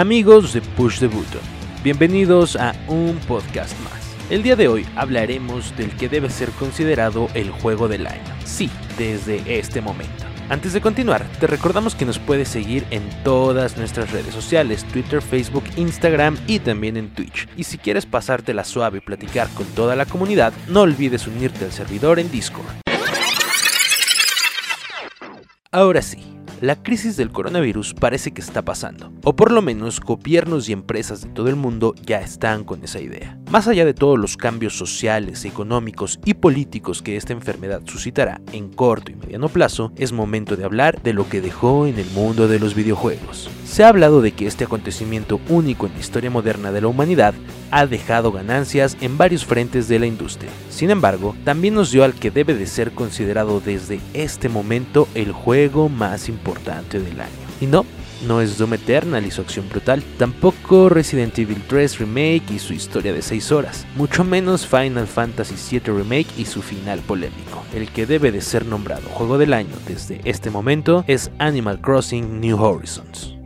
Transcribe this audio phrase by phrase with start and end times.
[0.00, 1.42] Amigos de Push the Button,
[1.84, 4.16] bienvenidos a un podcast más.
[4.30, 8.34] El día de hoy hablaremos del que debe ser considerado el juego del año.
[8.46, 10.24] Sí, desde este momento.
[10.48, 15.20] Antes de continuar, te recordamos que nos puedes seguir en todas nuestras redes sociales, Twitter,
[15.20, 17.46] Facebook, Instagram y también en Twitch.
[17.58, 21.66] Y si quieres pasarte la suave y platicar con toda la comunidad, no olvides unirte
[21.66, 22.64] al servidor en Discord.
[25.72, 30.68] Ahora sí, la crisis del coronavirus parece que está pasando, o por lo menos gobiernos
[30.68, 33.39] y empresas de todo el mundo ya están con esa idea.
[33.50, 38.68] Más allá de todos los cambios sociales, económicos y políticos que esta enfermedad suscitará en
[38.68, 42.46] corto y mediano plazo, es momento de hablar de lo que dejó en el mundo
[42.46, 43.50] de los videojuegos.
[43.66, 47.34] Se ha hablado de que este acontecimiento único en la historia moderna de la humanidad
[47.72, 50.52] ha dejado ganancias en varios frentes de la industria.
[50.68, 55.32] Sin embargo, también nos dio al que debe de ser considerado desde este momento el
[55.32, 57.30] juego más importante del año.
[57.60, 57.84] Y no,
[58.26, 62.72] no es Doom Eternal y su acción brutal, tampoco Resident Evil 3 Remake y su
[62.72, 67.62] historia de 6 horas, mucho menos Final Fantasy VII Remake y su final polémico.
[67.74, 72.40] El que debe de ser nombrado juego del año desde este momento es Animal Crossing
[72.40, 73.36] New Horizons.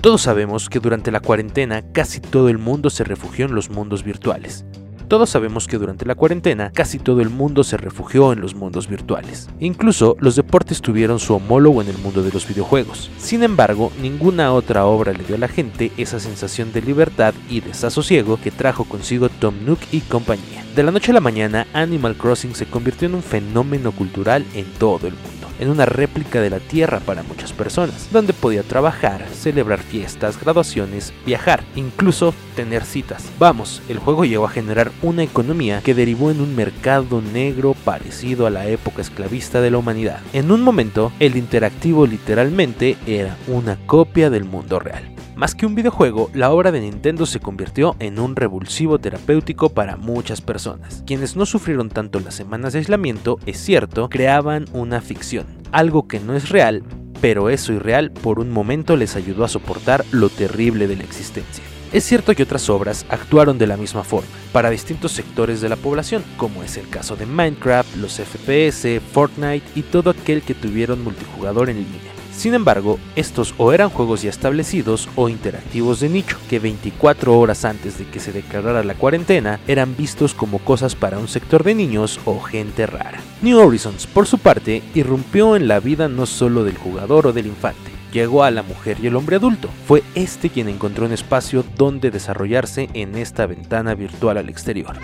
[0.00, 4.04] Todos sabemos que durante la cuarentena casi todo el mundo se refugió en los mundos
[4.04, 4.64] virtuales.
[5.08, 8.88] Todos sabemos que durante la cuarentena casi todo el mundo se refugió en los mundos
[8.88, 9.48] virtuales.
[9.58, 13.10] Incluso los deportes tuvieron su homólogo en el mundo de los videojuegos.
[13.16, 17.60] Sin embargo, ninguna otra obra le dio a la gente esa sensación de libertad y
[17.60, 20.62] desasosiego que trajo consigo Tom Nook y compañía.
[20.76, 24.66] De la noche a la mañana, Animal Crossing se convirtió en un fenómeno cultural en
[24.78, 29.26] todo el mundo en una réplica de la Tierra para muchas personas, donde podía trabajar,
[29.32, 33.24] celebrar fiestas, graduaciones, viajar, incluso tener citas.
[33.38, 38.46] Vamos, el juego llegó a generar una economía que derivó en un mercado negro parecido
[38.46, 40.20] a la época esclavista de la humanidad.
[40.32, 45.18] En un momento, el interactivo literalmente era una copia del mundo real.
[45.38, 49.96] Más que un videojuego, la obra de Nintendo se convirtió en un revulsivo terapéutico para
[49.96, 51.04] muchas personas.
[51.06, 56.18] Quienes no sufrieron tanto las semanas de aislamiento, es cierto, creaban una ficción, algo que
[56.18, 56.82] no es real,
[57.20, 61.62] pero eso irreal por un momento les ayudó a soportar lo terrible de la existencia.
[61.92, 65.76] Es cierto que otras obras actuaron de la misma forma, para distintos sectores de la
[65.76, 71.04] población, como es el caso de Minecraft, los FPS, Fortnite y todo aquel que tuvieron
[71.04, 72.17] multijugador en línea.
[72.38, 77.64] Sin embargo, estos o eran juegos ya establecidos o interactivos de nicho, que 24 horas
[77.64, 81.74] antes de que se declarara la cuarentena eran vistos como cosas para un sector de
[81.74, 83.18] niños o gente rara.
[83.42, 87.48] New Horizons, por su parte, irrumpió en la vida no solo del jugador o del
[87.48, 89.68] infante, llegó a la mujer y el hombre adulto.
[89.88, 94.94] Fue este quien encontró un espacio donde desarrollarse en esta ventana virtual al exterior.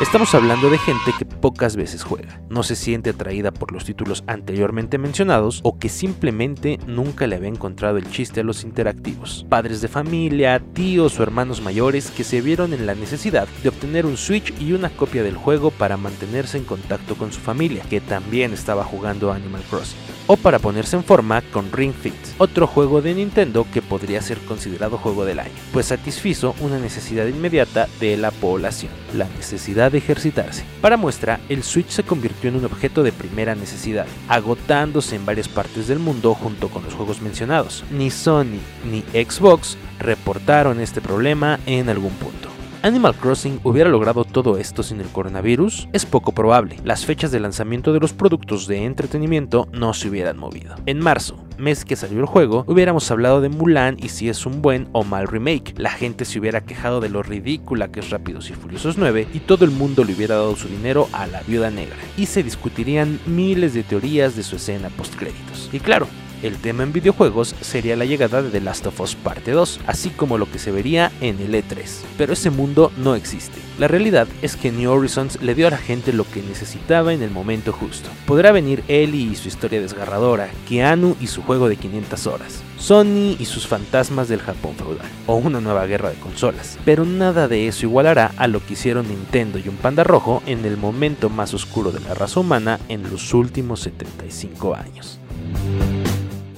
[0.00, 4.24] Estamos hablando de gente que pocas veces juega, no se siente atraída por los títulos
[4.26, 9.46] anteriormente mencionados o que simplemente nunca le había encontrado el chiste a los interactivos.
[9.50, 14.06] Padres de familia, tíos o hermanos mayores que se vieron en la necesidad de obtener
[14.06, 18.00] un Switch y una copia del juego para mantenerse en contacto con su familia, que
[18.00, 23.02] también estaba jugando Animal Crossing o para ponerse en forma con Ring Fit, otro juego
[23.02, 28.16] de Nintendo que podría ser considerado juego del año, pues satisfizo una necesidad inmediata de
[28.16, 30.64] la población, la necesidad de ejercitarse.
[30.80, 35.48] Para muestra, el Switch se convirtió en un objeto de primera necesidad, agotándose en varias
[35.48, 37.84] partes del mundo junto con los juegos mencionados.
[37.90, 38.60] Ni Sony
[38.90, 42.51] ni Xbox reportaron este problema en algún punto.
[42.84, 45.88] Animal Crossing hubiera logrado todo esto sin el coronavirus?
[45.92, 46.80] Es poco probable.
[46.82, 50.74] Las fechas de lanzamiento de los productos de entretenimiento no se hubieran movido.
[50.86, 54.62] En marzo, mes que salió el juego, hubiéramos hablado de Mulan y si es un
[54.62, 55.74] buen o mal remake.
[55.76, 59.38] La gente se hubiera quejado de lo ridícula que es Rápidos y Furiosos 9 y
[59.38, 61.96] todo el mundo le hubiera dado su dinero a la viuda negra.
[62.16, 65.70] Y se discutirían miles de teorías de su escena post créditos.
[65.72, 66.08] Y claro,
[66.42, 70.10] el tema en videojuegos sería la llegada de The Last of Us Parte 2, así
[70.10, 71.84] como lo que se vería en el E3.
[72.18, 73.58] Pero ese mundo no existe.
[73.78, 77.22] La realidad es que New Horizons le dio a la gente lo que necesitaba en
[77.22, 78.08] el momento justo.
[78.26, 83.36] Podrá venir Ellie y su historia desgarradora, Keanu y su juego de 500 horas, Sony
[83.38, 86.78] y sus fantasmas del Japón feudal, o una nueva guerra de consolas.
[86.84, 90.64] Pero nada de eso igualará a lo que hicieron Nintendo y un panda rojo en
[90.64, 95.21] el momento más oscuro de la raza humana en los últimos 75 años.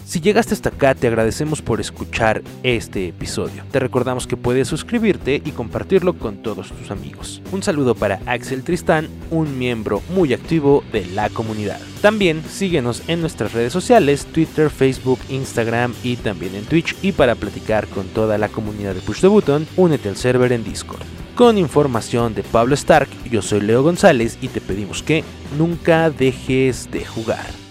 [0.05, 3.65] Si llegaste hasta acá, te agradecemos por escuchar este episodio.
[3.71, 7.41] Te recordamos que puedes suscribirte y compartirlo con todos tus amigos.
[7.53, 11.81] Un saludo para Axel Tristán, un miembro muy activo de la comunidad.
[12.03, 16.95] También síguenos en nuestras redes sociales, Twitter, Facebook, Instagram y también en Twitch.
[17.01, 20.65] Y para platicar con toda la comunidad de Push the Button, únete al server en
[20.65, 21.03] Discord.
[21.35, 25.25] Con información de Pablo Stark, yo soy Leo González y te pedimos que
[25.57, 27.64] nunca dejes de jugar.